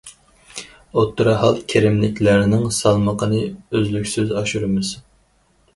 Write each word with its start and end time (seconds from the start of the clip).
ئوتتۇرا 0.95 1.35
ھال 1.41 1.59
كىرىملىكلەرنىڭ 1.73 2.67
سالمىقىنى 2.79 3.45
ئۈزلۈكسىز 3.51 4.37
ئاشۇرىمىز. 4.41 4.97